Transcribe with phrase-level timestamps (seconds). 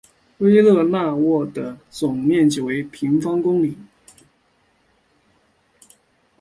[0.39, 3.77] 维勒讷沃的总面积为平方公里。